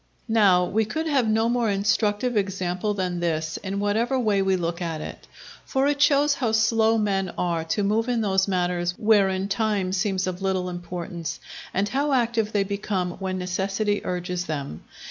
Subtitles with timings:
[0.33, 4.81] Now, we could have no more instructive example than this in whatever way we look
[4.81, 5.27] at it.
[5.63, 10.25] For it shows how slow men are to move in those matters wherein time seems
[10.25, 11.39] of little importance,
[11.71, 14.83] and how active they become when necessity urges them.